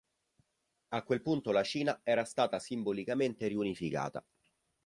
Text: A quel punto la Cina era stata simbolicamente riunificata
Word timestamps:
A 0.95 1.03
quel 1.03 1.21
punto 1.21 1.51
la 1.51 1.61
Cina 1.63 1.99
era 2.03 2.25
stata 2.25 2.57
simbolicamente 2.57 3.45
riunificata 3.45 4.25